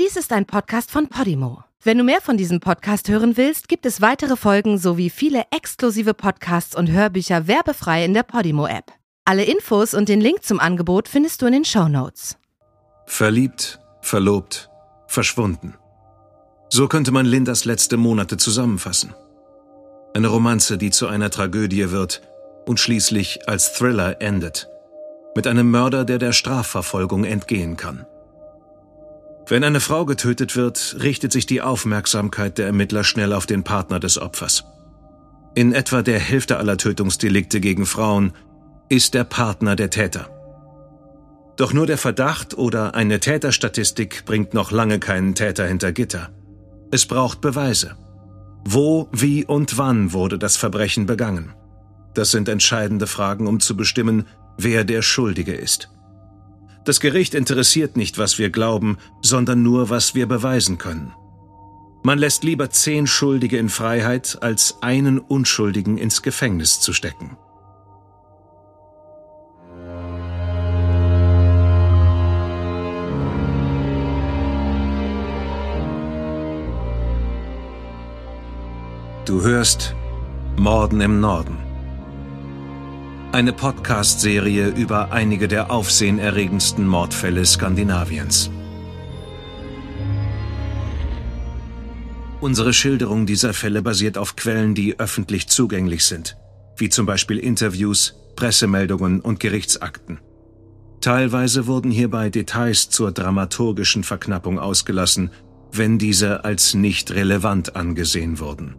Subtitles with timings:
[0.00, 1.64] Dies ist ein Podcast von Podimo.
[1.82, 6.14] Wenn du mehr von diesem Podcast hören willst, gibt es weitere Folgen sowie viele exklusive
[6.14, 8.90] Podcasts und Hörbücher werbefrei in der Podimo-App.
[9.26, 12.38] Alle Infos und den Link zum Angebot findest du in den Show Notes.
[13.04, 14.70] Verliebt, verlobt,
[15.08, 15.74] verschwunden.
[16.70, 19.14] So könnte man Lindas letzte Monate zusammenfassen.
[20.14, 22.22] Eine Romanze, die zu einer Tragödie wird
[22.64, 24.70] und schließlich als Thriller endet.
[25.36, 28.06] Mit einem Mörder, der der Strafverfolgung entgehen kann.
[29.48, 34.00] Wenn eine Frau getötet wird, richtet sich die Aufmerksamkeit der Ermittler schnell auf den Partner
[34.00, 34.64] des Opfers.
[35.54, 38.32] In etwa der Hälfte aller Tötungsdelikte gegen Frauen
[38.88, 40.28] ist der Partner der Täter.
[41.56, 46.30] Doch nur der Verdacht oder eine Täterstatistik bringt noch lange keinen Täter hinter Gitter.
[46.90, 47.96] Es braucht Beweise.
[48.64, 51.52] Wo, wie und wann wurde das Verbrechen begangen?
[52.14, 55.90] Das sind entscheidende Fragen, um zu bestimmen, wer der Schuldige ist.
[56.84, 61.14] Das Gericht interessiert nicht, was wir glauben, sondern nur, was wir beweisen können.
[62.02, 67.36] Man lässt lieber zehn Schuldige in Freiheit, als einen Unschuldigen ins Gefängnis zu stecken.
[79.24, 79.94] Du hörst
[80.56, 81.71] Morden im Norden
[83.32, 88.50] eine Podcast-Serie über einige der aufsehenerregendsten Mordfälle Skandinaviens.
[92.42, 96.36] Unsere Schilderung dieser Fälle basiert auf Quellen, die öffentlich zugänglich sind,
[96.76, 100.20] wie zum Beispiel Interviews, Pressemeldungen und Gerichtsakten.
[101.00, 105.30] Teilweise wurden hierbei Details zur dramaturgischen Verknappung ausgelassen,
[105.72, 108.74] wenn diese als nicht relevant angesehen wurden.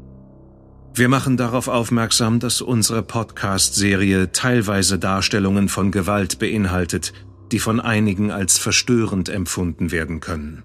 [0.96, 7.14] Wir machen darauf aufmerksam, dass unsere Podcast-Serie teilweise Darstellungen von Gewalt beinhaltet,
[7.52, 10.64] die von einigen als verstörend empfunden werden können.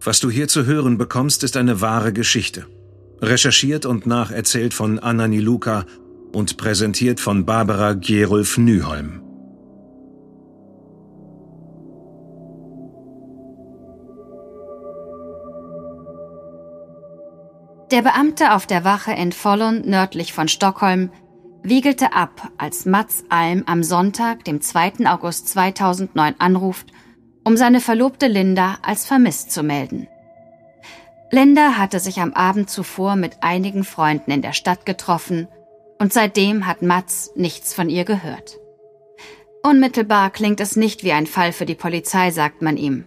[0.00, 2.66] Was du hier zu hören bekommst, ist eine wahre Geschichte.
[3.22, 5.86] Recherchiert und nacherzählt von Anna Niluka
[6.32, 9.29] und präsentiert von Barbara Gerulf Nyholm.
[17.90, 21.10] Der Beamte auf der Wache in Follon nördlich von Stockholm
[21.64, 25.06] wiegelte ab, als Mats Alm am Sonntag, dem 2.
[25.06, 26.86] August 2009 anruft,
[27.44, 30.06] um seine Verlobte Linda als vermisst zu melden.
[31.32, 35.48] Linda hatte sich am Abend zuvor mit einigen Freunden in der Stadt getroffen
[35.98, 38.58] und seitdem hat Mats nichts von ihr gehört.
[39.64, 43.04] Unmittelbar klingt es nicht wie ein Fall für die Polizei, sagt man ihm.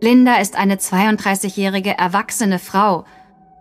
[0.00, 3.04] Linda ist eine 32-jährige erwachsene Frau,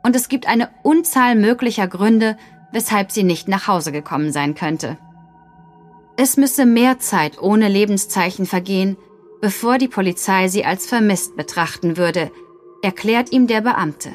[0.04, 2.38] und es gibt eine Unzahl möglicher Gründe,
[2.72, 4.98] weshalb sie nicht nach Hause gekommen sein könnte.
[6.18, 8.98] Es müsse mehr Zeit ohne Lebenszeichen vergehen,
[9.42, 12.32] bevor die Polizei sie als vermisst betrachten würde,
[12.82, 14.12] erklärt ihm der Beamte.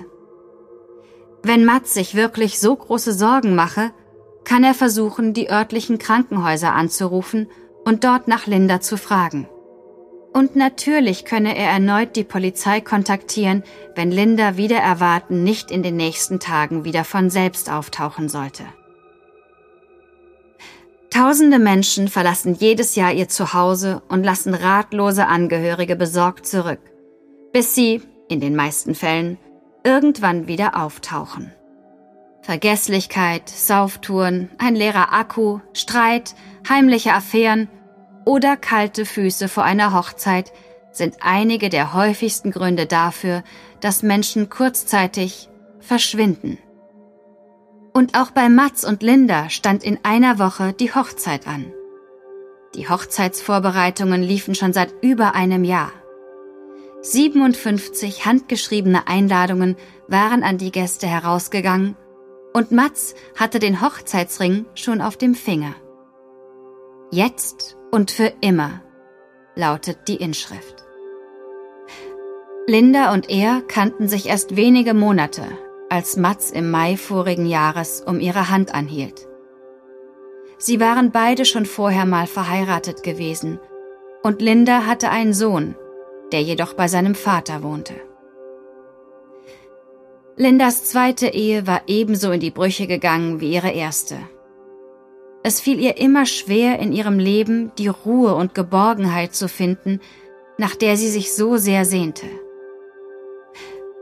[1.43, 3.93] Wenn Mats sich wirklich so große Sorgen mache,
[4.45, 7.49] kann er versuchen, die örtlichen Krankenhäuser anzurufen
[7.85, 9.49] und dort nach Linda zu fragen.
[10.37, 13.63] Und natürlich könne er erneut die Polizei kontaktieren,
[13.95, 18.65] wenn Linda wieder erwarten nicht in den nächsten Tagen wieder von selbst auftauchen sollte.
[21.09, 26.81] Tausende Menschen verlassen jedes Jahr ihr Zuhause und lassen ratlose Angehörige besorgt zurück,
[27.55, 29.39] bis sie, in den meisten Fällen,
[29.85, 31.51] irgendwann wieder auftauchen.
[32.43, 36.35] Vergesslichkeit, Sauftouren, ein leerer Akku, Streit,
[36.69, 37.71] heimliche Affären
[38.27, 40.53] oder kalte Füße vor einer Hochzeit
[40.93, 43.43] sind einige der häufigsten Gründe dafür,
[43.81, 45.49] dass Menschen kurzzeitig
[45.81, 46.59] verschwinden.
[47.95, 51.73] Und auch bei Mats und Linda stand in einer Woche die Hochzeit an.
[52.75, 55.93] Die Hochzeitsvorbereitungen liefen schon seit über einem Jahr.
[57.03, 59.77] 57 handgeschriebene Einladungen
[60.09, 61.97] waren an die Gäste herausgegangen
[62.53, 65.75] und Mats hatte den Hochzeitsring schon auf dem Finger.
[67.13, 68.83] Jetzt und für immer,
[69.55, 70.85] lautet die Inschrift.
[72.67, 75.45] Linda und er kannten sich erst wenige Monate,
[75.89, 79.29] als Mats im Mai vorigen Jahres um ihre Hand anhielt.
[80.59, 83.61] Sie waren beide schon vorher mal verheiratet gewesen
[84.23, 85.77] und Linda hatte einen Sohn,
[86.33, 87.95] der jedoch bei seinem Vater wohnte.
[90.37, 94.19] Lindas zweite Ehe war ebenso in die Brüche gegangen wie ihre erste.
[95.49, 100.01] Es fiel ihr immer schwer, in ihrem Leben die Ruhe und Geborgenheit zu finden,
[100.59, 102.27] nach der sie sich so sehr sehnte.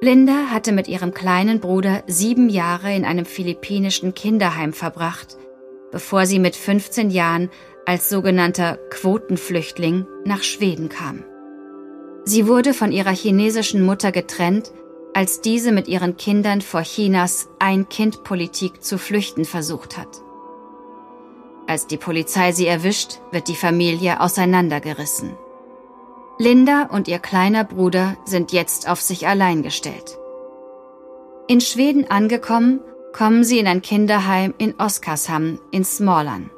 [0.00, 5.36] Linda hatte mit ihrem kleinen Bruder sieben Jahre in einem philippinischen Kinderheim verbracht,
[5.92, 7.50] bevor sie mit 15 Jahren
[7.84, 11.24] als sogenannter Quotenflüchtling nach Schweden kam.
[12.24, 14.72] Sie wurde von ihrer chinesischen Mutter getrennt,
[15.12, 20.23] als diese mit ihren Kindern vor Chinas Ein-Kind-Politik zu flüchten versucht hat.
[21.66, 25.36] Als die Polizei sie erwischt, wird die Familie auseinandergerissen.
[26.38, 30.18] Linda und ihr kleiner Bruder sind jetzt auf sich allein gestellt.
[31.46, 32.80] In Schweden angekommen,
[33.12, 36.50] kommen sie in ein Kinderheim in Oskarshamn in Småland.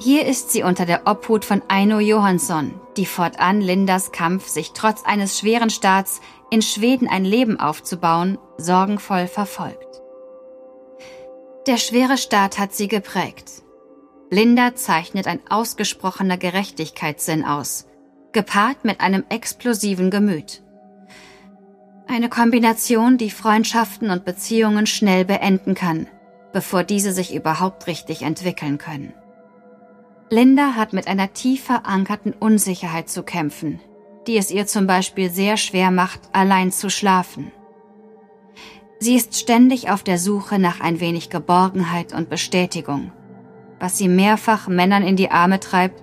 [0.00, 5.04] Hier ist sie unter der Obhut von Aino Johansson, die fortan Lindas Kampf, sich trotz
[5.04, 6.20] eines schweren Staats
[6.50, 9.87] in Schweden ein Leben aufzubauen, sorgenvoll verfolgt.
[11.68, 13.62] Der schwere Staat hat sie geprägt.
[14.30, 17.86] Linda zeichnet ein ausgesprochener Gerechtigkeitssinn aus,
[18.32, 20.62] gepaart mit einem explosiven Gemüt.
[22.06, 26.06] Eine Kombination, die Freundschaften und Beziehungen schnell beenden kann,
[26.54, 29.12] bevor diese sich überhaupt richtig entwickeln können.
[30.30, 33.78] Linda hat mit einer tief verankerten Unsicherheit zu kämpfen,
[34.26, 37.52] die es ihr zum Beispiel sehr schwer macht, allein zu schlafen.
[39.00, 43.12] Sie ist ständig auf der Suche nach ein wenig Geborgenheit und Bestätigung,
[43.78, 46.02] was sie mehrfach Männern in die Arme treibt,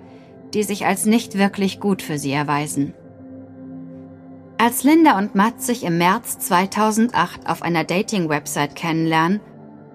[0.54, 2.94] die sich als nicht wirklich gut für sie erweisen.
[4.58, 9.40] Als Linda und Matt sich im März 2008 auf einer Dating-Website kennenlernen,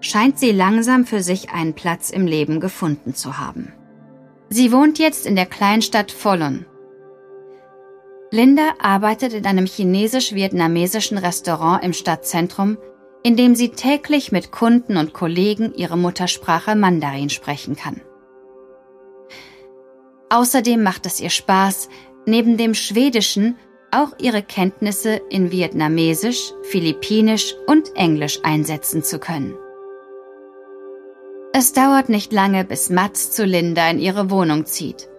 [0.01, 3.73] scheint sie langsam für sich einen Platz im Leben gefunden zu haben.
[4.49, 6.65] Sie wohnt jetzt in der Kleinstadt Follon.
[8.29, 12.77] Linda arbeitet in einem chinesisch-vietnamesischen Restaurant im Stadtzentrum,
[13.23, 18.01] in dem sie täglich mit Kunden und Kollegen ihre Muttersprache Mandarin sprechen kann.
[20.29, 21.89] Außerdem macht es ihr Spaß,
[22.25, 23.57] neben dem Schwedischen
[23.91, 29.55] auch ihre Kenntnisse in Vietnamesisch, Philippinisch und Englisch einsetzen zu können.
[31.53, 35.09] Es dauert nicht lange, bis Mats zu Linda in ihre Wohnung zieht.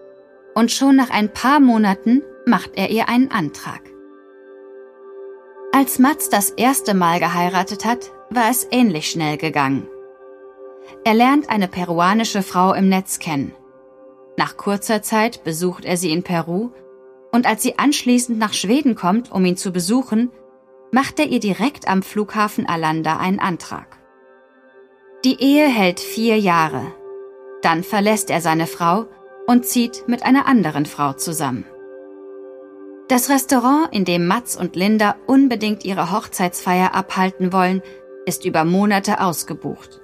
[0.55, 3.92] Und schon nach ein paar Monaten macht er ihr einen Antrag.
[5.75, 9.87] Als Mats das erste Mal geheiratet hat, war es ähnlich schnell gegangen.
[11.03, 13.55] Er lernt eine peruanische Frau im Netz kennen.
[14.37, 16.69] Nach kurzer Zeit besucht er sie in Peru
[17.31, 20.29] und als sie anschließend nach Schweden kommt, um ihn zu besuchen,
[20.91, 23.97] macht er ihr direkt am Flughafen Alanda einen Antrag.
[25.25, 26.85] Die Ehe hält vier Jahre.
[27.63, 29.07] Dann verlässt er seine Frau
[29.47, 31.65] und zieht mit einer anderen Frau zusammen.
[33.13, 37.83] Das Restaurant, in dem Mats und Linda unbedingt ihre Hochzeitsfeier abhalten wollen,
[38.25, 40.01] ist über Monate ausgebucht.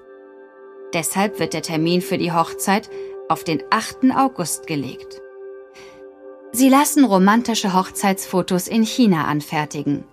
[0.93, 2.87] Deshalb wird der Termin für die Hochzeit
[3.27, 4.15] auf den 8.
[4.15, 5.23] August gelegt.
[6.51, 10.03] Sie lassen romantische Hochzeitsfotos in China anfertigen.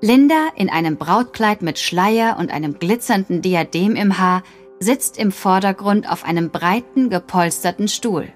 [0.00, 4.42] Linda in einem Brautkleid mit Schleier und einem glitzernden Diadem im Haar
[4.78, 8.32] sitzt im Vordergrund auf einem breiten, gepolsterten Stuhl.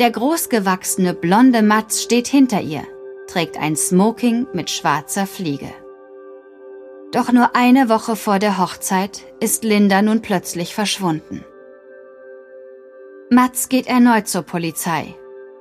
[0.00, 2.82] Der großgewachsene blonde Matz steht hinter ihr,
[3.28, 5.72] trägt ein Smoking mit schwarzer Fliege.
[7.12, 11.44] Doch nur eine Woche vor der Hochzeit ist Linda nun plötzlich verschwunden.
[13.30, 15.14] Mats geht erneut zur Polizei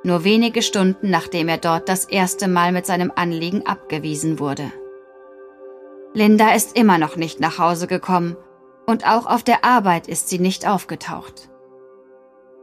[0.04, 4.72] nur wenige Stunden nachdem er dort das erste Mal mit seinem Anliegen abgewiesen wurde.
[6.14, 8.36] Linda ist immer noch nicht nach Hause gekommen
[8.86, 11.50] und auch auf der Arbeit ist sie nicht aufgetaucht.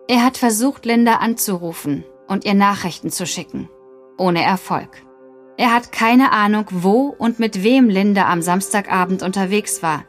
[0.08, 3.68] Er hat versucht, Linda anzurufen und ihr Nachrichten zu schicken,
[4.16, 5.02] ohne Erfolg.
[5.56, 10.04] Er hat keine Ahnung, wo und mit wem Linda am Samstagabend unterwegs war,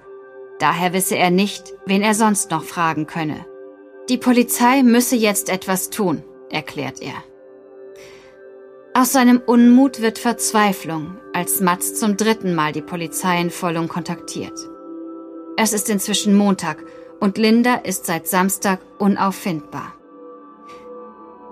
[0.60, 3.46] daher wisse er nicht, wen er sonst noch fragen könne.
[4.10, 7.16] Die Polizei müsse jetzt etwas tun, erklärt er.
[8.94, 14.58] Aus seinem Unmut wird Verzweiflung, als Mats zum dritten Mal die Polizei in Vollung kontaktiert.
[15.56, 16.84] Es ist inzwischen Montag
[17.20, 19.97] und Linda ist seit Samstag unauffindbar.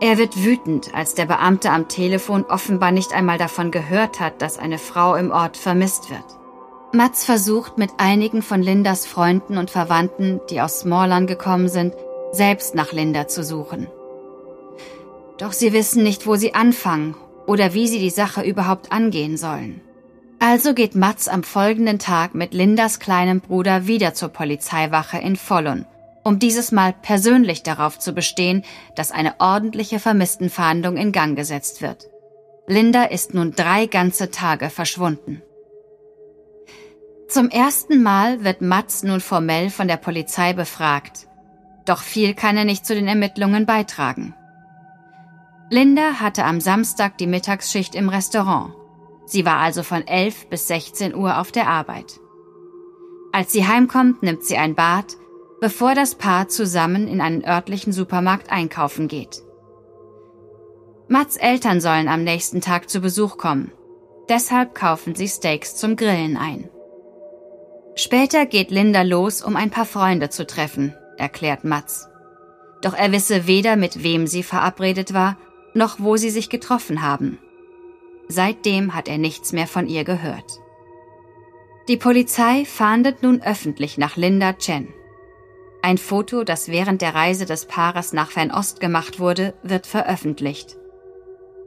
[0.01, 4.59] Er wird wütend, als der Beamte am Telefon offenbar nicht einmal davon gehört hat, dass
[4.59, 6.25] eine Frau im Ort vermisst wird.
[6.91, 11.93] Mats versucht mit einigen von Lindas Freunden und Verwandten, die aus Smallland gekommen sind,
[12.31, 13.87] selbst nach Linda zu suchen.
[15.37, 19.81] Doch sie wissen nicht, wo sie anfangen oder wie sie die Sache überhaupt angehen sollen.
[20.39, 25.85] Also geht Mats am folgenden Tag mit Lindas kleinem Bruder wieder zur Polizeiwache in Follon,
[26.25, 28.63] um dieses Mal persönlich darauf zu bestehen,
[28.96, 32.10] dass eine ordentliche Vermisstenfahndung in Gang gesetzt wird.
[32.67, 35.44] Linda ist nun drei ganze Tage verschwunden.
[37.29, 41.27] Zum ersten Mal wird Mats nun formell von der Polizei befragt.
[41.86, 44.34] Doch viel kann er nicht zu den Ermittlungen beitragen.
[45.70, 48.74] Linda hatte am Samstag die Mittagsschicht im Restaurant.
[49.27, 52.20] Sie war also von 11 bis 16 Uhr auf der Arbeit.
[53.32, 55.17] Als sie heimkommt, nimmt sie ein Bad,
[55.65, 59.41] bevor das Paar zusammen in einen örtlichen Supermarkt einkaufen geht.
[61.07, 63.72] Mats Eltern sollen am nächsten Tag zu Besuch kommen.
[64.29, 66.69] Deshalb kaufen sie Steaks zum Grillen ein.
[67.95, 72.10] Später geht Linda los, um ein paar Freunde zu treffen, erklärt Mats.
[72.84, 75.36] Doch er wisse weder, mit wem sie verabredet war,
[75.74, 77.39] noch wo sie sich getroffen haben.
[78.27, 80.60] Seitdem hat er nichts mehr von ihr gehört.
[81.88, 84.93] Die Polizei fahndet nun öffentlich nach Linda Chen.
[85.86, 90.77] Ein Foto, das während der Reise des Paares nach Fernost gemacht wurde, wird veröffentlicht.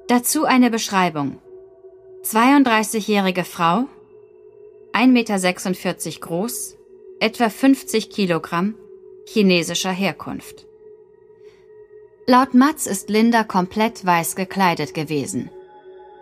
[0.08, 1.38] Dazu eine Beschreibung.
[2.24, 3.84] 32-jährige Frau,
[4.92, 6.76] 1,46 Meter groß,
[7.20, 8.74] etwa 50 Kilogramm,
[9.24, 10.66] chinesischer Herkunft.
[12.26, 15.48] Laut Matz ist Linda komplett weiß gekleidet gewesen.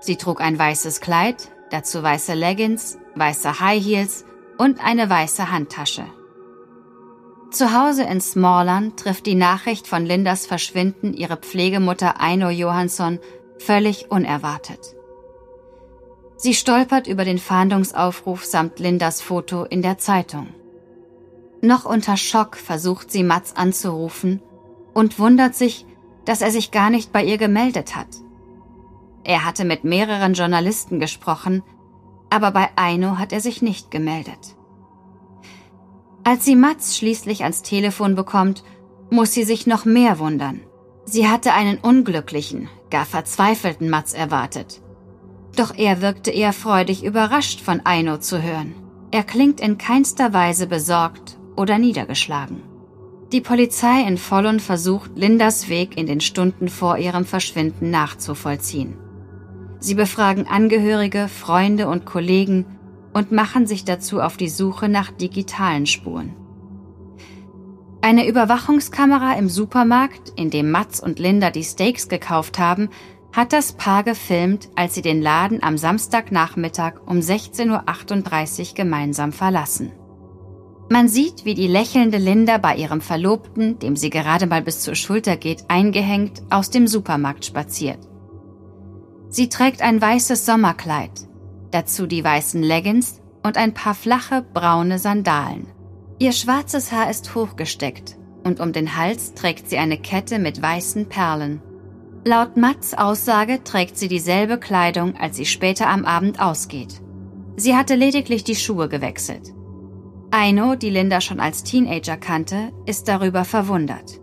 [0.01, 4.27] Sie trug ein weißes Kleid, dazu weiße Leggings, weiße High Heels
[4.59, 6.05] und eine weiße Handtasche.
[7.51, 13.19] Zu Hause in Smallland trifft die Nachricht von Lindas Verschwinden ihre Pflegemutter Eino Johansson
[13.59, 14.97] völlig unerwartet.
[16.37, 20.49] Sie stolpert über den Fahndungsaufruf samt Lindas Foto in der Zeitung.
[21.63, 24.43] Noch unter Schock versucht sie Mats anzurufen
[24.93, 25.87] und wundert sich,
[26.27, 28.09] dass er sich gar nicht bei ihr gemeldet hat.
[29.25, 31.63] Er hatte mit mehreren Journalisten gesprochen,
[32.29, 34.57] aber bei Aino hat er sich nicht gemeldet.
[36.27, 38.65] Als sie Mats schließlich ans Telefon bekommt,
[39.11, 40.61] muss sie sich noch mehr wundern.
[41.05, 44.83] Sie hatte einen unglücklichen, gar verzweifelten Mats erwartet.
[45.55, 48.75] Doch er wirkte eher freudig überrascht von Aino zu hören.
[49.13, 52.61] Er klingt in keinster Weise besorgt oder niedergeschlagen.
[53.31, 58.97] Die Polizei in Follon versucht, Lindas Weg in den Stunden vor ihrem Verschwinden nachzuvollziehen.
[59.79, 62.67] Sie befragen Angehörige, Freunde und Kollegen
[63.17, 66.35] und machen sich dazu auf die Suche nach digitalen Spuren.
[68.03, 72.91] Eine Überwachungskamera im Supermarkt, in dem Mats und Linda die Steaks gekauft haben,
[73.33, 79.93] hat das Paar gefilmt, als sie den Laden am Samstagnachmittag um 16.38 Uhr gemeinsam verlassen.
[80.91, 84.95] Man sieht, wie die lächelnde Linda bei ihrem Verlobten, dem sie gerade mal bis zur
[84.95, 88.01] Schulter geht, eingehängt, aus dem Supermarkt spaziert.
[89.31, 91.26] Sie trägt ein weißes Sommerkleid,
[91.77, 95.67] dazu die weißen Leggings und ein paar flache braune Sandalen.
[96.19, 101.11] Ihr schwarzes Haar ist hochgesteckt und um den Hals trägt sie eine Kette mit weißen
[101.11, 101.61] Perlen.
[102.25, 107.03] Laut Mats Aussage trägt sie dieselbe Kleidung, als sie später am Abend ausgeht.
[107.57, 109.53] Sie hatte lediglich die Schuhe gewechselt.
[110.31, 114.19] Aino, die Linda schon als Teenager kannte, ist darüber verwundert.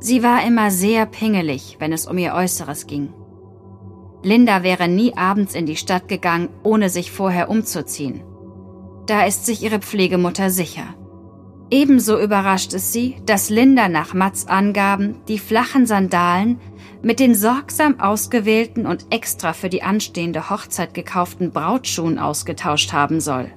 [0.00, 3.12] Sie war immer sehr pingelig, wenn es um ihr Äußeres ging.
[4.24, 8.22] Linda wäre nie abends in die Stadt gegangen, ohne sich vorher umzuziehen.
[9.06, 10.94] Da ist sich ihre Pflegemutter sicher.
[11.70, 16.58] Ebenso überrascht es sie, dass Linda nach Mats Angaben die flachen Sandalen
[17.02, 23.50] mit den sorgsam ausgewählten und extra für die anstehende Hochzeit gekauften Brautschuhen ausgetauscht haben soll.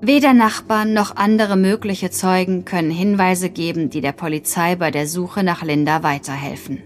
[0.00, 5.42] Weder Nachbarn noch andere mögliche Zeugen können Hinweise geben, die der Polizei bei der Suche
[5.42, 6.82] nach Linda weiterhelfen.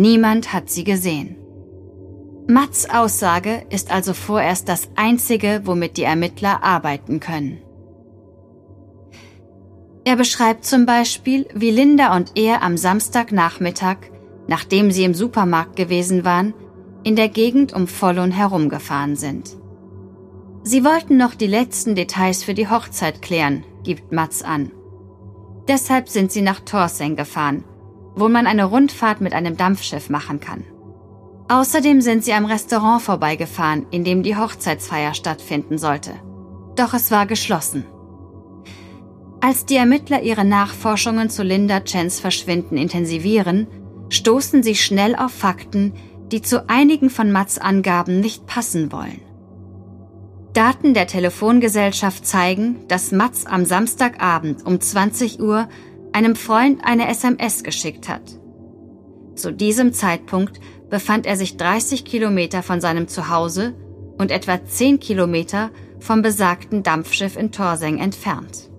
[0.00, 1.36] Niemand hat sie gesehen.
[2.48, 7.58] Mats Aussage ist also vorerst das Einzige, womit die Ermittler arbeiten können.
[10.06, 13.98] Er beschreibt zum Beispiel, wie Linda und er am Samstagnachmittag,
[14.48, 16.54] nachdem sie im Supermarkt gewesen waren,
[17.04, 19.54] in der Gegend um Follon herumgefahren sind.
[20.62, 24.70] Sie wollten noch die letzten Details für die Hochzeit klären, gibt Mats an.
[25.68, 27.64] Deshalb sind sie nach Torseng gefahren,
[28.14, 30.64] wo man eine Rundfahrt mit einem Dampfschiff machen kann.
[31.48, 36.12] Außerdem sind sie am Restaurant vorbeigefahren, in dem die Hochzeitsfeier stattfinden sollte.
[36.76, 37.84] Doch es war geschlossen.
[39.40, 43.66] Als die Ermittler ihre Nachforschungen zu Linda Chens Verschwinden intensivieren,
[44.10, 45.94] stoßen sie schnell auf Fakten,
[46.30, 49.20] die zu einigen von Mats Angaben nicht passen wollen.
[50.52, 55.68] Daten der Telefongesellschaft zeigen, dass Mats am Samstagabend um 20 Uhr
[56.12, 58.22] einem Freund eine SMS geschickt hat.
[59.34, 63.74] Zu diesem Zeitpunkt befand er sich 30 Kilometer von seinem Zuhause
[64.18, 68.70] und etwa 10 Kilometer vom besagten Dampfschiff in Torseng entfernt.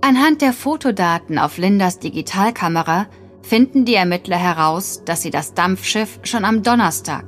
[0.00, 3.06] Anhand der Fotodaten auf Lindas Digitalkamera
[3.42, 7.24] finden die Ermittler heraus, dass sie das Dampfschiff schon am Donnerstag,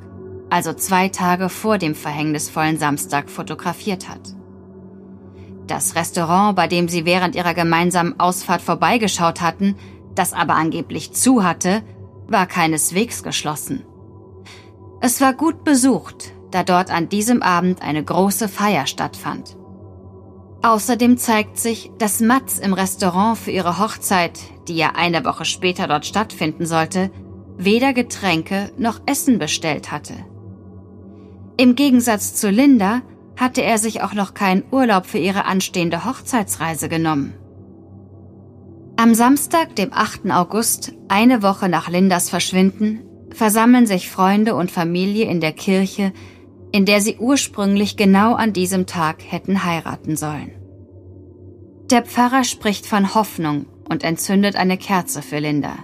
[0.51, 4.36] also zwei Tage vor dem verhängnisvollen Samstag, fotografiert hat.
[5.67, 9.77] Das Restaurant, bei dem sie während ihrer gemeinsamen Ausfahrt vorbeigeschaut hatten,
[10.15, 11.83] das aber angeblich zu hatte,
[12.29, 13.85] war keineswegs geschlossen.
[15.01, 19.57] Es war gut besucht, da dort an diesem Abend eine große Feier stattfand.
[20.63, 25.87] Außerdem zeigt sich, dass Mats im Restaurant für ihre Hochzeit, die ja eine Woche später
[25.87, 27.11] dort stattfinden sollte,
[27.57, 30.15] weder Getränke noch Essen bestellt hatte.
[31.57, 33.03] Im Gegensatz zu Linda
[33.37, 37.35] hatte er sich auch noch keinen Urlaub für ihre anstehende Hochzeitsreise genommen.
[38.97, 40.31] Am Samstag, dem 8.
[40.31, 46.13] August, eine Woche nach Lindas Verschwinden, versammeln sich Freunde und Familie in der Kirche,
[46.73, 50.53] in der sie ursprünglich genau an diesem Tag hätten heiraten sollen.
[51.91, 55.77] Der Pfarrer spricht von Hoffnung und entzündet eine Kerze für Linda.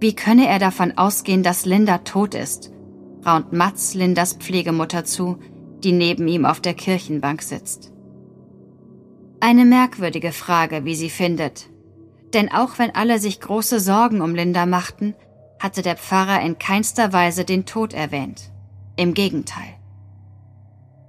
[0.00, 2.70] Wie könne er davon ausgehen, dass Linda tot ist?
[3.26, 5.38] raunt Mats Lindas Pflegemutter zu,
[5.84, 7.92] die neben ihm auf der Kirchenbank sitzt.
[9.40, 11.68] Eine merkwürdige Frage, wie sie findet.
[12.32, 15.14] Denn auch wenn alle sich große Sorgen um Linda machten,
[15.60, 18.50] hatte der Pfarrer in keinster Weise den Tod erwähnt.
[18.96, 19.74] Im Gegenteil.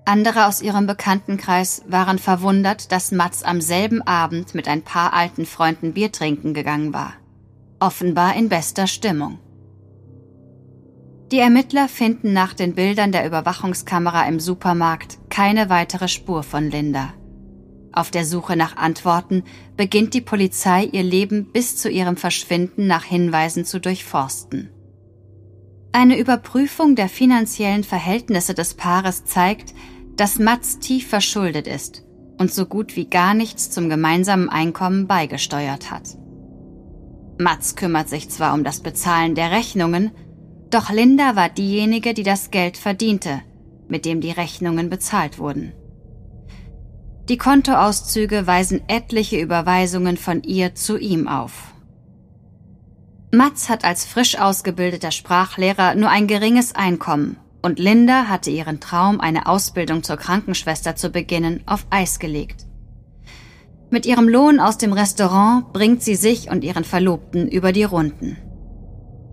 [0.05, 5.45] Andere aus ihrem Bekanntenkreis waren verwundert, dass Mats am selben Abend mit ein paar alten
[5.47, 7.13] Freunden Bier trinken gegangen war.
[7.79, 9.39] Offenbar in bester Stimmung.
[11.35, 17.13] Die Ermittler finden nach den Bildern der Überwachungskamera im Supermarkt keine weitere Spur von Linda.
[17.91, 19.43] Auf der Suche nach Antworten
[19.75, 24.69] beginnt die Polizei ihr Leben bis zu ihrem Verschwinden nach Hinweisen zu durchforsten.
[25.91, 29.73] Eine Überprüfung der finanziellen Verhältnisse des Paares zeigt,
[30.15, 32.05] dass Mats tief verschuldet ist
[32.37, 36.17] und so gut wie gar nichts zum gemeinsamen Einkommen beigesteuert hat.
[37.37, 40.11] Mats kümmert sich zwar um das Bezahlen der Rechnungen,
[40.75, 43.41] doch Linda war diejenige, die das Geld verdiente,
[43.87, 45.71] mit dem die Rechnungen bezahlt wurden.
[47.29, 51.73] Die Kontoauszüge weisen etliche Überweisungen von ihr zu ihm auf.
[53.31, 59.21] Mats hat als frisch ausgebildeter Sprachlehrer nur ein geringes Einkommen und Linda hatte ihren Traum,
[59.21, 62.67] eine Ausbildung zur Krankenschwester zu beginnen, auf Eis gelegt.
[63.89, 68.37] Mit ihrem Lohn aus dem Restaurant bringt sie sich und ihren Verlobten über die Runden.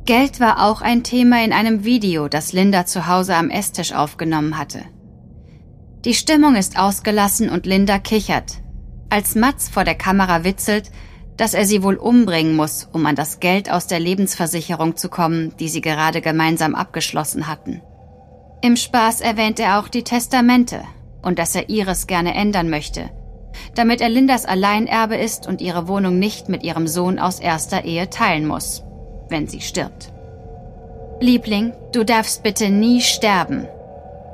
[0.04, 4.58] Geld war auch ein Thema in einem Video, das Linda zu Hause am Esstisch aufgenommen
[4.58, 4.82] hatte.
[6.04, 8.62] Die Stimmung ist ausgelassen und Linda kichert,
[9.10, 10.90] als Mats vor der Kamera witzelt,
[11.36, 15.54] dass er sie wohl umbringen muss, um an das Geld aus der Lebensversicherung zu kommen,
[15.60, 17.80] die sie gerade gemeinsam abgeschlossen hatten.
[18.60, 20.82] Im Spaß erwähnt er auch die Testamente
[21.22, 23.10] und dass er ihres gerne ändern möchte,
[23.76, 28.10] damit er Lindas Alleinerbe ist und ihre Wohnung nicht mit ihrem Sohn aus erster Ehe
[28.10, 28.82] teilen muss,
[29.28, 30.12] wenn sie stirbt.
[31.20, 33.68] Liebling, du darfst bitte nie sterben,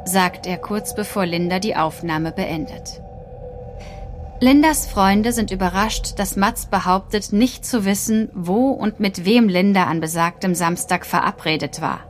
[0.05, 3.03] sagt er kurz bevor Linda die Aufnahme beendet.
[4.41, 9.85] Lindas Freunde sind überrascht, dass Mats behauptet, nicht zu wissen, wo und mit wem Linda
[9.85, 12.01] an besagtem Samstag verabredet war.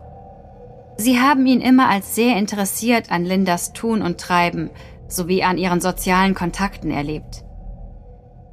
[0.98, 4.70] Sie haben ihn immer als sehr interessiert an Lindas Tun und Treiben
[5.08, 7.44] sowie an ihren sozialen Kontakten erlebt.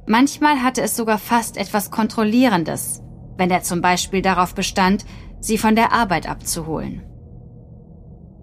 [0.06, 3.02] Manchmal hatte es sogar fast etwas Kontrollierendes,
[3.36, 5.04] wenn er zum Beispiel darauf bestand,
[5.40, 7.02] sie von der Arbeit abzuholen.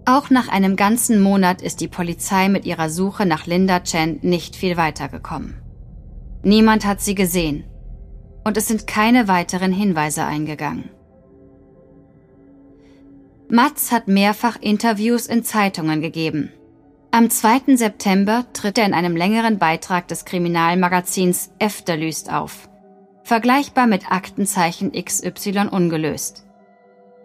[0.06, 4.54] Auch nach einem ganzen Monat ist die Polizei mit ihrer Suche nach Linda Chen nicht
[4.54, 5.56] viel weitergekommen.
[6.42, 7.64] Niemand hat sie gesehen
[8.44, 10.90] und es sind keine weiteren Hinweise eingegangen.
[13.48, 16.50] Matz hat mehrfach Interviews in Zeitungen gegeben.
[17.10, 17.76] Am 2.
[17.76, 22.68] September tritt er in einem längeren Beitrag des Kriminalmagazins Efterlüst auf,
[23.24, 26.44] vergleichbar mit Aktenzeichen XY ungelöst.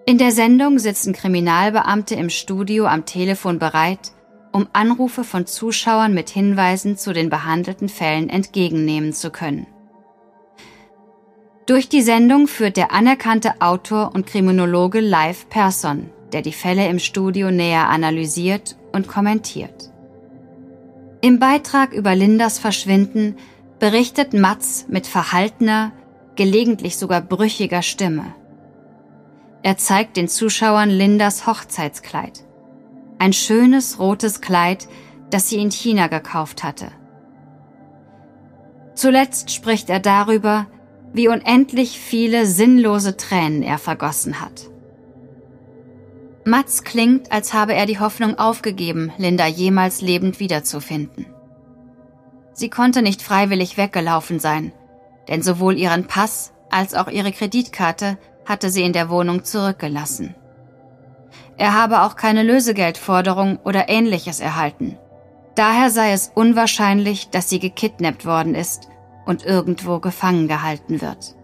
[0.05, 4.13] In der Sendung sitzen Kriminalbeamte im Studio am Telefon bereit,
[4.51, 9.67] um Anrufe von Zuschauern mit Hinweisen zu den behandelten Fällen entgegennehmen zu können.
[11.67, 16.97] Durch die Sendung führt der anerkannte Autor und Kriminologe Live Persson, der die Fälle im
[16.97, 19.91] Studio näher analysiert und kommentiert.
[21.21, 23.35] Im Beitrag über Lindas Verschwinden
[23.79, 25.91] berichtet Matz mit verhaltener,
[26.35, 28.35] gelegentlich sogar brüchiger Stimme.
[29.61, 32.43] Er zeigt den Zuschauern Lindas Hochzeitskleid.
[33.17, 34.87] Ein schönes rotes Kleid,
[35.29, 36.87] das sie in China gekauft hatte.
[38.95, 40.67] Zuletzt spricht er darüber,
[41.13, 44.69] wie unendlich viele sinnlose Tränen er vergossen hat.
[46.45, 51.25] Mats klingt, als habe er die Hoffnung aufgegeben, Linda jemals lebend wiederzufinden.
[52.59, 54.73] Sie konnte nicht freiwillig weggelaufen sein,
[55.29, 60.35] denn sowohl ihren Pass als auch ihre Kreditkarte hatte sie in der Wohnung zurückgelassen.
[61.55, 64.97] Er habe auch keine Lösegeldforderung oder ähnliches erhalten.
[65.55, 68.89] Daher sei es unwahrscheinlich, dass sie gekidnappt worden ist
[69.25, 71.35] und irgendwo gefangen gehalten wird.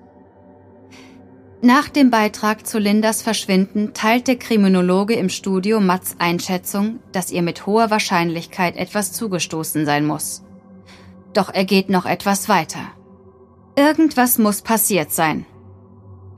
[1.62, 7.42] Nach dem Beitrag zu Lindas Verschwinden teilt der Kriminologe im Studio Mats Einschätzung, dass ihr
[7.42, 10.45] mit hoher Wahrscheinlichkeit etwas zugestoßen sein muss.
[11.36, 12.80] Doch er geht noch etwas weiter.
[13.76, 15.46] Irgendwas muss passiert sein.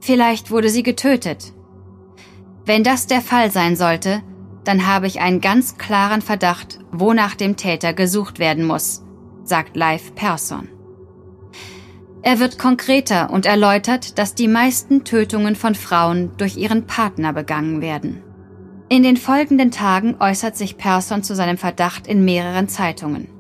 [0.02, 1.54] Vielleicht wurde sie getötet.
[2.66, 4.24] Wenn das der Fall sein sollte,
[4.64, 9.04] dann habe ich einen ganz klaren Verdacht, wo nach dem Täter gesucht werden muss,
[9.44, 10.68] sagt Live Persson.
[12.24, 17.82] Er wird konkreter und erläutert, dass die meisten Tötungen von Frauen durch ihren Partner begangen
[17.82, 18.24] werden.
[18.90, 23.37] In den folgenden Tagen äußert sich Persson zu seinem Verdacht in mehreren Zeitungen.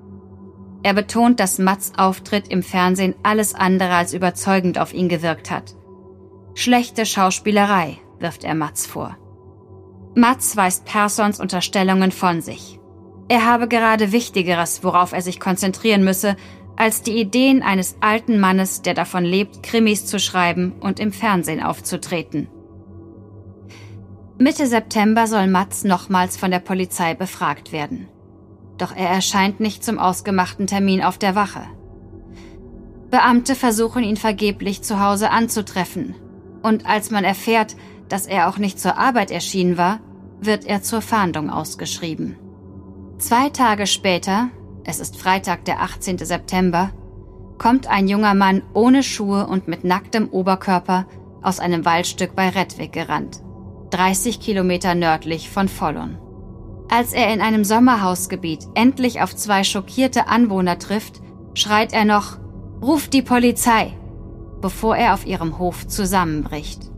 [0.88, 5.76] Er betont, dass Mats Auftritt im Fernsehen alles andere als überzeugend auf ihn gewirkt hat.
[6.54, 9.17] Schlechte Schauspielerei, wirft er Mats vor.
[10.15, 12.80] Mats weist Persons Unterstellungen von sich.
[13.28, 16.38] Er habe gerade Wichtigeres, worauf er sich konzentrieren müsse,
[16.78, 21.62] als die Ideen eines alten Mannes, der davon lebt, Krimis zu schreiben und im Fernsehen
[21.62, 22.47] aufzutreten.
[24.38, 28.08] Mitte September soll Mats nochmals von der Polizei befragt werden.
[28.78, 31.62] Doch er erscheint nicht zum ausgemachten Termin auf der Wache.
[33.10, 36.16] Beamte versuchen ihn vergeblich zu Hause anzutreffen,
[36.62, 37.76] und als man erfährt,
[38.10, 40.00] dass er auch nicht zur Arbeit erschienen war,
[40.42, 42.38] wird er zur Fahndung ausgeschrieben.
[43.18, 44.50] Zwei Tage später,
[44.84, 46.20] es ist Freitag, der 18.
[46.20, 46.92] September,
[47.58, 51.08] kommt ein junger Mann ohne Schuhe und mit nacktem Oberkörper
[51.42, 53.42] aus einem Waldstück bei Redwig gerannt,
[53.92, 56.18] 30 Kilometer nördlich von Follon.
[56.89, 61.21] Als er in einem Sommerhausgebiet endlich auf zwei schockierte Anwohner trifft,
[61.54, 62.38] schreit er noch,
[62.82, 63.93] Ruft die Polizei,
[64.62, 66.91] bevor er auf ihrem Hof zusammenbricht.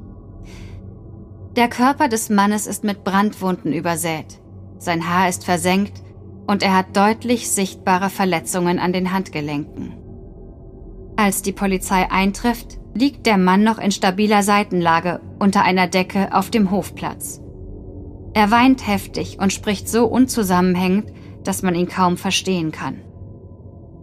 [1.56, 4.42] Der Körper des Mannes ist mit Brandwunden übersät,
[4.78, 6.04] sein Haar ist versenkt
[6.48, 9.94] und er hat deutlich sichtbare Verletzungen an den Handgelenken.
[11.16, 16.50] Als die Polizei eintrifft, liegt der Mann noch in stabiler Seitenlage unter einer Decke auf
[16.50, 17.42] dem Hofplatz.
[18.34, 21.12] Er weint heftig und spricht so unzusammenhängend,
[21.44, 23.02] dass man ihn kaum verstehen kann.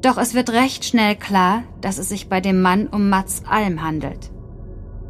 [0.02, 3.82] Doch es wird recht schnell klar, dass es sich bei dem Mann um Mats Alm
[3.82, 4.30] handelt.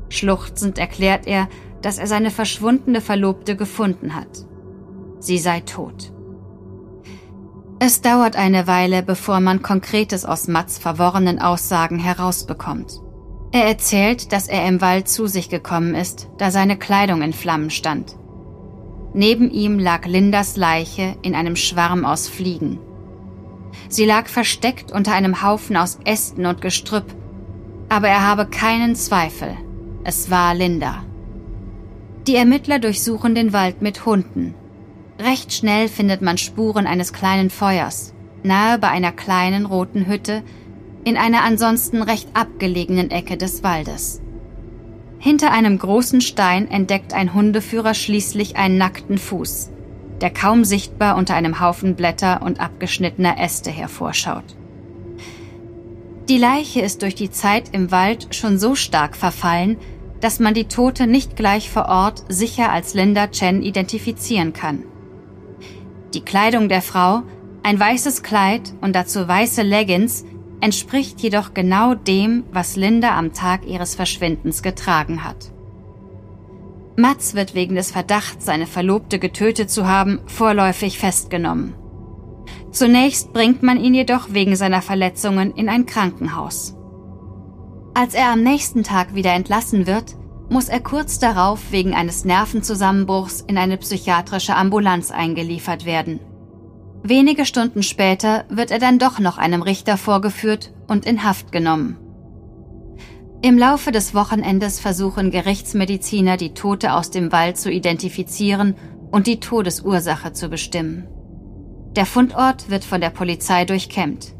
[0.09, 1.49] Schluchzend erklärt er,
[1.83, 4.47] dass er seine verschwundene Verlobte gefunden hat.
[5.19, 6.13] Sie sei tot.
[7.79, 13.03] Es dauert eine Weile, bevor man Konkretes aus Mats verworrenen Aussagen herausbekommt.
[13.53, 17.71] Er erzählt, dass er im Wald zu sich gekommen ist, da seine Kleidung in Flammen
[17.71, 18.17] stand.
[19.17, 22.79] Neben ihm lag Lindas Leiche in einem Schwarm aus Fliegen.
[23.89, 27.13] Sie lag versteckt unter einem Haufen aus Ästen und Gestrüpp,
[27.89, 29.57] aber er habe keinen Zweifel,
[30.05, 31.03] es war Linda.
[32.29, 34.55] Die Ermittler durchsuchen den Wald mit Hunden,
[35.19, 40.43] Recht schnell findet man Spuren eines kleinen Feuers, nahe bei einer kleinen roten Hütte,
[41.05, 44.21] in einer ansonsten recht abgelegenen Ecke des Waldes.
[45.19, 49.71] Hinter einem großen Stein entdeckt ein Hundeführer schließlich einen nackten Fuß,
[50.21, 54.45] der kaum sichtbar unter einem Haufen Blätter und abgeschnittener Äste hervorschaut.
[56.29, 59.77] Die Leiche ist durch die Zeit im Wald schon so stark verfallen,
[60.21, 64.83] dass man die Tote nicht gleich vor Ort sicher als Linda Chen identifizieren kann.
[66.15, 67.23] Die Kleidung der Frau,
[67.63, 70.25] ein weißes Kleid und dazu weiße Leggings,
[70.61, 75.53] entspricht jedoch genau dem, was Linda am Tag ihres Verschwindens getragen hat.
[76.97, 81.75] Mats wird wegen des Verdachts, seine Verlobte getötet zu haben, vorläufig festgenommen.
[82.71, 86.75] Zunächst bringt man ihn jedoch wegen seiner Verletzungen in ein Krankenhaus.
[87.95, 90.17] Als er am nächsten Tag wieder entlassen wird,
[90.49, 96.21] muss er kurz darauf wegen eines Nervenzusammenbruchs in eine psychiatrische Ambulanz eingeliefert werden.
[97.03, 101.99] Wenige Stunden später wird er dann doch noch einem Richter vorgeführt und in Haft genommen.
[103.43, 108.75] Im Laufe des Wochenendes versuchen Gerichtsmediziner, die Tote aus dem Wald zu identifizieren
[109.11, 111.07] und die Todesursache zu bestimmen.
[111.95, 114.35] Der Fundort wird von der Polizei durchkämmt.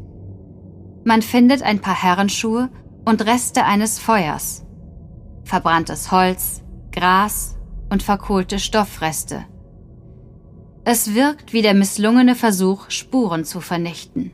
[1.05, 2.69] Man findet ein paar Herrenschuhe
[3.05, 4.65] und Reste eines Feuers,
[5.45, 7.55] verbranntes Holz, Gras
[7.89, 9.45] und verkohlte Stoffreste.
[10.89, 14.31] Es wirkt wie der misslungene Versuch, Spuren zu vernichten.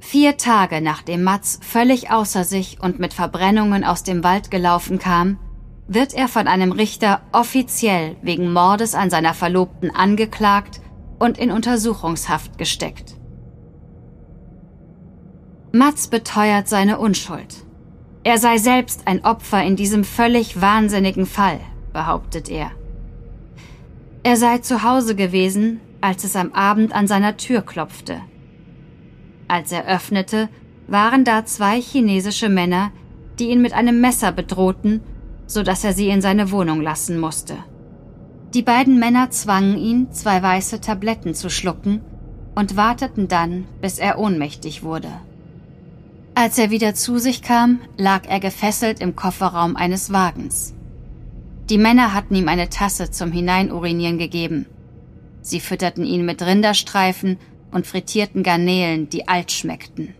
[0.00, 5.38] Vier Tage nachdem Mats völlig außer sich und mit Verbrennungen aus dem Wald gelaufen kam,
[5.88, 10.80] wird er von einem Richter offiziell wegen Mordes an seiner Verlobten angeklagt
[11.18, 13.16] und in Untersuchungshaft gesteckt.
[15.70, 17.66] Mats beteuert seine Unschuld.
[18.24, 21.60] Er sei selbst ein Opfer in diesem völlig wahnsinnigen Fall,
[21.92, 22.70] behauptet er.
[24.24, 28.20] Er sei zu Hause gewesen, als es am Abend an seiner Tür klopfte.
[29.48, 30.48] Als er öffnete,
[30.86, 32.92] waren da zwei chinesische Männer,
[33.38, 35.00] die ihn mit einem Messer bedrohten,
[35.46, 37.56] so dass er sie in seine Wohnung lassen musste.
[38.54, 42.02] Die beiden Männer zwangen ihn, zwei weiße Tabletten zu schlucken,
[42.54, 45.08] und warteten dann, bis er ohnmächtig wurde.
[46.34, 50.74] Als er wieder zu sich kam, lag er gefesselt im Kofferraum eines Wagens.
[51.72, 54.66] Die Männer hatten ihm eine Tasse zum Hineinurinieren gegeben.
[55.40, 57.38] Sie fütterten ihn mit Rinderstreifen
[57.70, 60.14] und frittierten Garnelen, die alt schmeckten.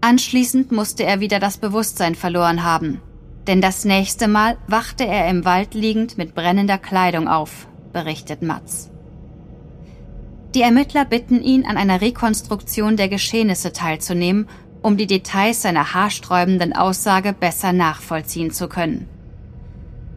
[0.00, 3.00] Anschließend musste er wieder das Bewusstsein verloren haben,
[3.48, 8.92] denn das nächste Mal wachte er im Wald liegend mit brennender Kleidung auf, berichtet Matz.
[10.54, 14.46] Die Ermittler bitten ihn, an einer Rekonstruktion der Geschehnisse teilzunehmen,
[14.82, 19.08] um die Details seiner haarsträubenden Aussage besser nachvollziehen zu können.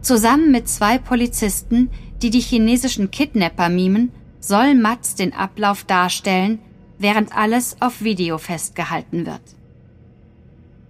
[0.08, 1.89] Zusammen mit zwei Polizisten,
[2.22, 6.60] die die chinesischen Kidnapper mimen, soll Matz den Ablauf darstellen,
[6.98, 9.41] während alles auf Video festgehalten wird.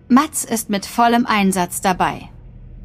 [0.08, 2.30] Matz ist mit vollem Einsatz dabei.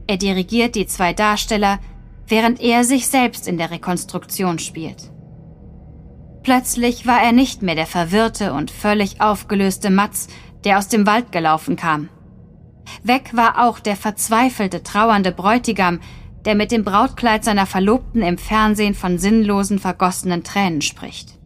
[0.07, 1.81] Er dirigiert die zwei Darsteller,
[2.27, 5.11] während er sich selbst in der Rekonstruktion spielt.
[6.43, 10.29] Plötzlich war er nicht mehr der verwirrte und völlig aufgelöste Matz,
[10.65, 12.09] der aus dem Wald gelaufen kam.
[13.03, 16.01] Weg war auch der verzweifelte, trauernde Bräutigam,
[16.45, 21.39] der mit dem Brautkleid seiner Verlobten im Fernsehen von sinnlosen, vergossenen Tränen spricht.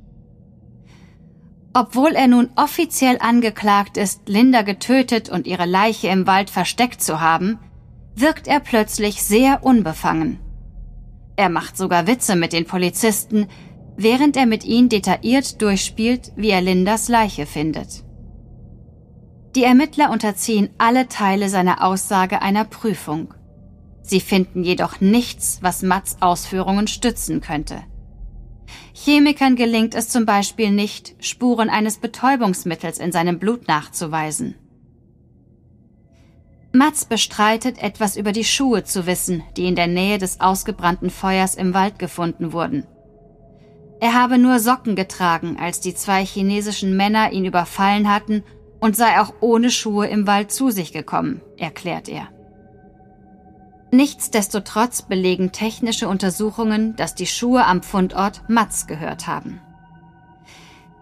[1.75, 7.21] Obwohl er nun offiziell angeklagt ist, Linda getötet und ihre Leiche im Wald versteckt zu
[7.21, 7.59] haben,
[8.15, 10.39] wirkt er plötzlich sehr unbefangen.
[11.37, 13.47] Er macht sogar Witze mit den Polizisten,
[13.97, 18.05] während er mit ihnen detailliert durchspielt, wie er Lindas Leiche findet.
[19.55, 23.35] Die Ermittler unterziehen alle Teile seiner Aussage einer Prüfung.
[24.07, 27.83] Sie finden jedoch nichts, was Matts Ausführungen stützen könnte.
[28.95, 34.55] Chemikern gelingt es zum Beispiel nicht, Spuren eines Betäubungsmittels in seinem Blut nachzuweisen.
[36.73, 41.57] Matz bestreitet, etwas über die Schuhe zu wissen, die in der Nähe des ausgebrannten Feuers
[41.57, 42.87] im Wald gefunden wurden.
[43.99, 48.45] Er habe nur Socken getragen, als die zwei chinesischen Männer ihn überfallen hatten
[48.79, 52.29] und sei auch ohne Schuhe im Wald zu sich gekommen, erklärt er.
[53.91, 59.61] Nichtsdestotrotz belegen technische Untersuchungen, dass die Schuhe am Fundort Matz gehört haben.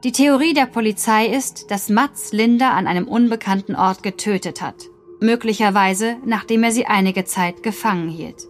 [0.04, 4.74] Die Theorie der Polizei ist, dass Matz Linda an einem unbekannten Ort getötet hat,
[5.20, 8.46] möglicherweise nachdem er sie einige Zeit gefangen hielt.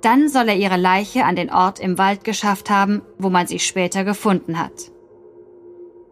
[0.00, 3.60] Dann soll er ihre Leiche an den Ort im Wald geschafft haben, wo man sie
[3.60, 4.90] später gefunden hat.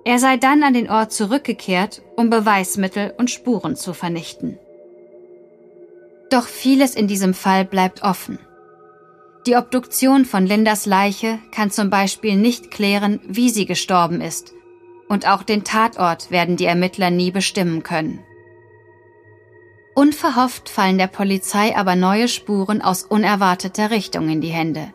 [0.05, 4.59] Er sei dann an den Ort zurückgekehrt, um Beweismittel und Spuren zu vernichten.
[6.31, 8.39] Doch vieles in diesem Fall bleibt offen.
[9.47, 14.53] Die Obduktion von Lindas Leiche kann zum Beispiel nicht klären, wie sie gestorben ist,
[15.09, 18.21] und auch den Tatort werden die Ermittler nie bestimmen können.
[19.95, 24.93] Unverhofft fallen der Polizei aber neue Spuren aus unerwarteter Richtung in die Hände.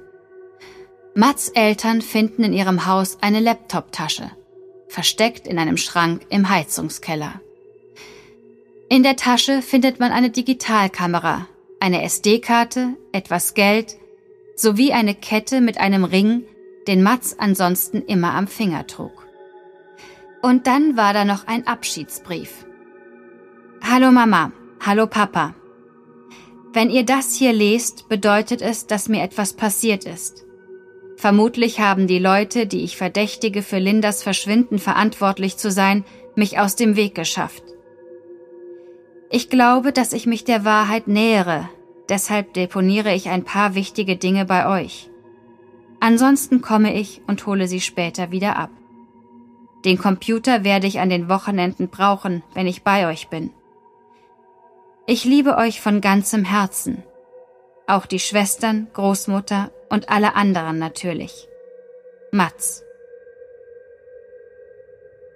[1.16, 4.32] Mats Eltern finden in ihrem Haus eine Laptoptasche,
[4.88, 7.42] versteckt in einem Schrank im Heizungskeller.
[8.88, 11.48] In der Tasche findet man eine Digitalkamera,
[11.80, 13.98] eine SD-Karte, etwas Geld
[14.56, 16.44] sowie eine Kette mit einem Ring,
[16.88, 19.28] den Mats ansonsten immer am Finger trug.
[20.42, 22.66] Und dann war da noch ein Abschiedsbrief.
[23.82, 25.56] Hallo Mama, hallo Papa.
[26.72, 30.46] Wenn ihr das hier lest, bedeutet es, dass mir etwas passiert ist.
[31.18, 36.76] Vermutlich haben die Leute, die ich verdächtige, für Lindas Verschwinden verantwortlich zu sein, mich aus
[36.76, 37.75] dem Weg geschafft.
[39.36, 41.68] Ich glaube, dass ich mich der Wahrheit nähere,
[42.08, 45.10] deshalb deponiere ich ein paar wichtige Dinge bei euch.
[46.00, 48.70] Ansonsten komme ich und hole sie später wieder ab.
[49.84, 53.50] Den Computer werde ich an den Wochenenden brauchen, wenn ich bei euch bin.
[55.06, 57.04] Ich liebe euch von ganzem Herzen.
[57.88, 61.50] Auch die Schwestern, Großmutter und alle anderen natürlich.
[62.32, 62.85] Mats.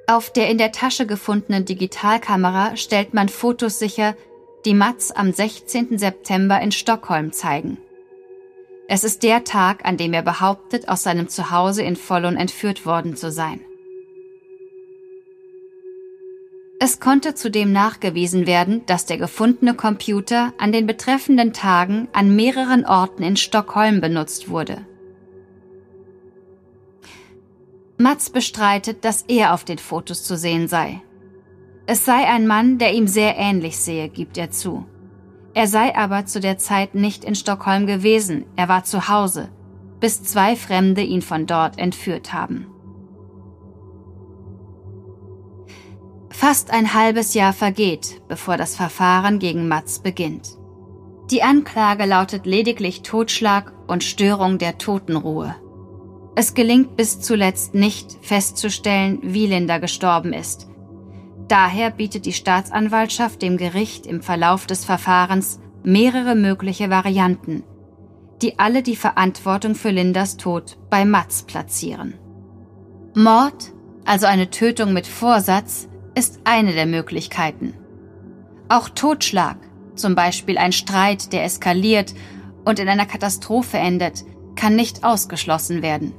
[0.10, 4.16] Auf der in der Tasche gefundenen Digitalkamera stellt man Fotos sicher,
[4.66, 6.00] die Mats am 16.
[6.00, 7.78] September in Stockholm zeigen.
[8.88, 13.16] Es ist der Tag, an dem er behauptet, aus seinem Zuhause in Follon entführt worden
[13.16, 13.62] zu sein.
[16.80, 22.84] Es konnte zudem nachgewiesen werden, dass der gefundene Computer an den betreffenden Tagen an mehreren
[22.84, 24.88] Orten in Stockholm benutzt wurde.
[28.02, 31.02] Mats bestreitet, dass er auf den Fotos zu sehen sei.
[31.86, 34.86] Es sei ein Mann, der ihm sehr ähnlich sehe, gibt er zu.
[35.54, 39.50] Er sei aber zu der Zeit nicht in Stockholm gewesen, er war zu Hause,
[40.00, 42.68] bis zwei Fremde ihn von dort entführt haben.
[46.30, 50.58] Fast ein halbes Jahr vergeht, bevor das Verfahren gegen Mats beginnt.
[51.32, 55.54] Die Anklage lautet lediglich Totschlag und Störung der Totenruhe.
[56.36, 60.68] Es gelingt bis zuletzt nicht festzustellen, wie Linda gestorben ist.
[61.48, 67.64] Daher bietet die Staatsanwaltschaft dem Gericht im Verlauf des Verfahrens mehrere mögliche Varianten,
[68.42, 72.14] die alle die Verantwortung für Lindas Tod bei Matz platzieren.
[73.16, 73.74] Mord,
[74.06, 77.74] also eine Tötung mit Vorsatz, ist eine der Möglichkeiten.
[78.68, 79.58] Auch Totschlag,
[79.96, 82.14] zum Beispiel ein Streit, der eskaliert
[82.66, 84.24] und in einer Katastrophe endet,
[84.60, 86.14] kann nicht ausgeschlossen werden.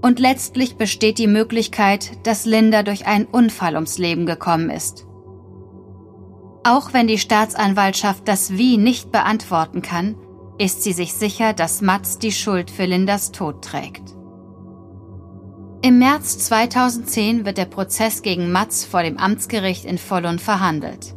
[0.00, 5.06] Und letztlich besteht die Möglichkeit, dass Linda durch einen Unfall ums Leben gekommen ist.
[6.62, 10.14] Auch wenn die Staatsanwaltschaft das Wie nicht beantworten kann,
[10.58, 14.14] ist sie sich sicher, dass Mats die Schuld für Lindas Tod trägt.
[15.82, 21.14] Im März 2010 wird der Prozess gegen Mats vor dem Amtsgericht in Follon verhandelt.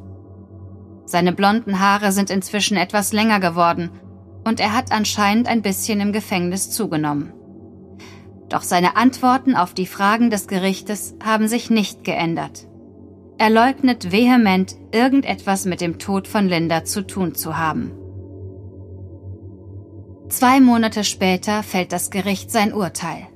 [1.05, 3.91] Seine blonden Haare sind inzwischen etwas länger geworden
[4.43, 7.33] und er hat anscheinend ein bisschen im Gefängnis zugenommen.
[8.49, 12.67] Doch seine Antworten auf die Fragen des Gerichtes haben sich nicht geändert.
[13.37, 17.91] Er leugnet vehement, irgendetwas mit dem Tod von Linda zu tun zu haben.
[20.29, 23.27] Zwei Monate später fällt das Gericht sein Urteil.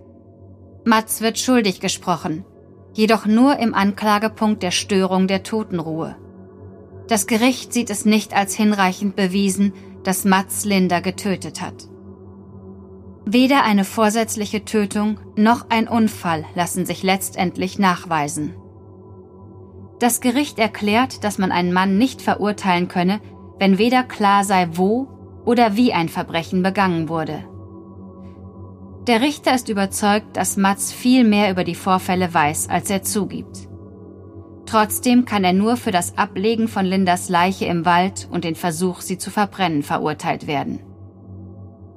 [0.86, 2.46] Mats wird schuldig gesprochen,
[2.94, 6.16] jedoch nur im Anklagepunkt der Störung der Totenruhe.
[7.08, 11.88] Das Gericht sieht es nicht als hinreichend bewiesen, dass Mats Linda getötet hat.
[13.26, 18.56] Weder eine vorsätzliche Tötung noch ein Unfall lassen sich letztendlich nachweisen.
[20.00, 23.20] Das Gericht erklärt, dass man einen Mann nicht verurteilen könne,
[23.60, 25.08] wenn weder klar sei, wo
[25.44, 27.44] oder wie ein Verbrechen begangen wurde.
[29.08, 33.68] Der Richter ist überzeugt, dass Mats viel mehr über die Vorfälle weiß, als er zugibt.
[34.68, 39.00] Trotzdem kann er nur für das Ablegen von Lindas Leiche im Wald und den Versuch,
[39.00, 40.82] sie zu verbrennen, verurteilt werden.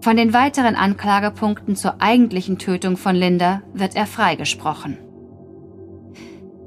[0.02, 4.98] Von den weiteren Anklagepunkten zur eigentlichen Tötung von Linda wird er freigesprochen.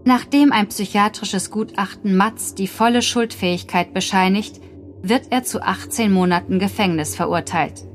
[0.03, 4.59] Nachdem ein psychiatrisches Gutachten Matz die volle Schuldfähigkeit bescheinigt,
[5.01, 7.85] wird er zu 18 Monaten Gefängnis verurteilt.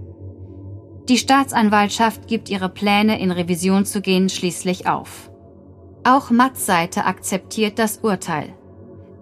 [1.10, 5.27] Die Staatsanwaltschaft gibt ihre Pläne, in Revision zu gehen, schließlich auf.
[6.10, 8.54] Auch Matz Seite akzeptiert das Urteil.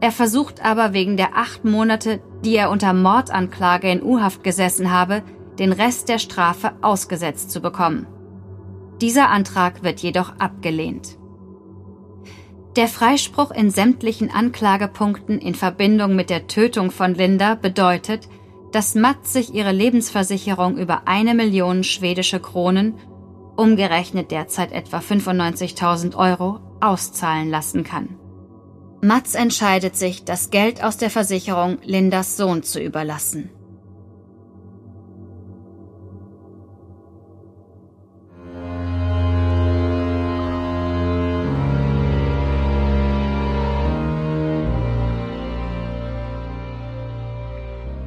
[0.00, 5.24] Er versucht aber wegen der acht Monate, die er unter Mordanklage in U-Haft gesessen habe,
[5.58, 8.06] den Rest der Strafe ausgesetzt zu bekommen.
[9.00, 11.18] Dieser Antrag wird jedoch abgelehnt.
[12.76, 18.28] Der Freispruch in sämtlichen Anklagepunkten in Verbindung mit der Tötung von Linda bedeutet,
[18.70, 22.94] dass Matt sich ihre Lebensversicherung über eine Million schwedische Kronen,
[23.56, 28.16] umgerechnet derzeit etwa 95.000 Euro, auszahlen lassen kann.
[29.02, 33.50] Mats entscheidet sich, das Geld aus der Versicherung Lindas Sohn zu überlassen.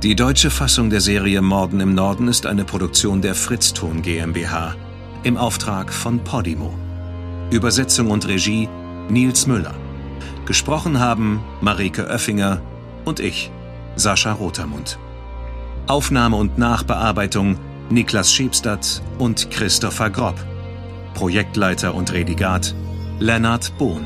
[0.02, 4.76] Die deutsche Fassung der Serie Morden im Norden ist eine Produktion der Fritzton GmbH
[5.24, 6.74] im Auftrag von Podimo.
[7.52, 8.70] Übersetzung und Regie
[9.10, 9.74] Nils Müller.
[10.46, 12.62] Gesprochen haben Marike Oeffinger
[13.06, 13.52] und ich,
[13.96, 15.00] Sascha Rotermund.
[15.88, 17.58] Aufnahme und Nachbearbeitung
[17.90, 20.36] Niklas Schebstadt und Christopher Grob.
[21.16, 22.76] Projektleiter und Redigat
[23.20, 24.06] Lennart Bohn.